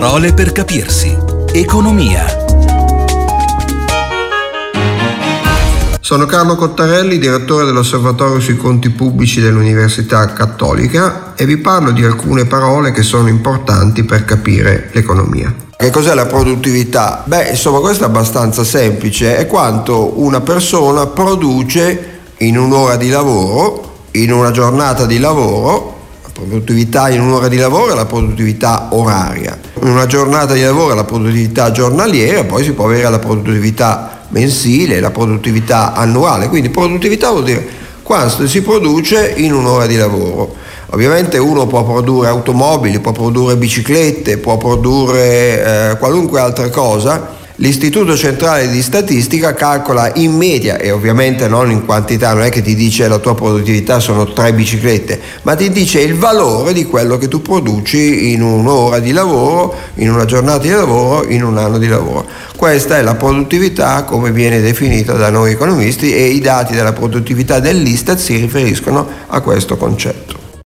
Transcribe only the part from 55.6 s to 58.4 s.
dice il valore di quello che tu produci in